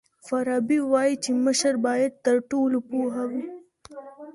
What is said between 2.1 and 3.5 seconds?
تر ټولو پوه وي.